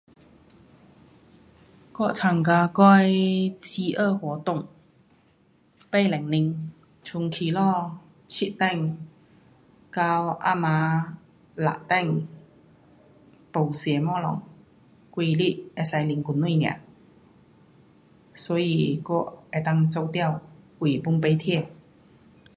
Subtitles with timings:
[1.95, 4.67] 我参加我的饥饿活动，
[5.91, 6.71] 八点钟。
[7.03, 8.97] 从起早七点
[9.93, 11.17] 到暗晚
[11.55, 12.21] 六点，没
[13.71, 14.41] 吃东
[15.19, 16.79] 西，几日可以喝滚水尔，
[18.33, 20.39] 所以我能够做掉，我
[20.79, 21.69] 胃 pun 不痛。